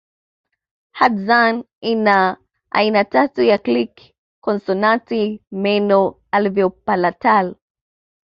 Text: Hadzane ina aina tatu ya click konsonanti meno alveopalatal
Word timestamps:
Hadzane 0.99 1.63
ina 1.81 2.37
aina 2.71 3.03
tatu 3.05 3.41
ya 3.43 3.57
click 3.57 3.93
konsonanti 4.43 5.21
meno 5.63 5.99
alveopalatal 6.35 7.45